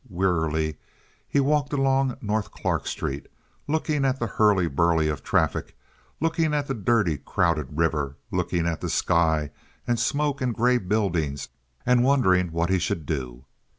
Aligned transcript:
Wearily 0.09 0.79
he 1.27 1.39
walked 1.39 1.73
along 1.73 2.17
North 2.21 2.49
Clark 2.49 2.87
Street, 2.87 3.27
looking 3.67 4.03
at 4.03 4.19
the 4.19 4.25
hurly 4.25 4.65
burly 4.67 5.07
of 5.09 5.21
traffic, 5.23 5.75
looking 6.19 6.55
at 6.55 6.65
the 6.65 6.73
dirty, 6.73 7.19
crowded 7.19 7.77
river, 7.77 8.17
looking 8.31 8.65
at 8.65 8.81
the 8.81 8.89
sky 8.89 9.51
and 9.85 9.99
smoke 9.99 10.41
and 10.41 10.55
gray 10.55 10.79
buildings, 10.79 11.49
and 11.85 12.03
wondering 12.03 12.51
what 12.51 12.71
he 12.71 12.79
should 12.79 13.05
do. 13.05 13.45